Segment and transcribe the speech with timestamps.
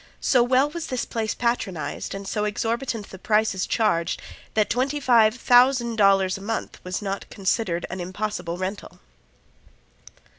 [0.19, 4.19] So well was this place patronized and so exorbitant the prices charged
[4.55, 8.99] that twenty five thousand dollars a month was not considered an impossible rental.